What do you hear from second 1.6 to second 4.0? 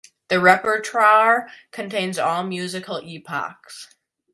contains all musical epochs.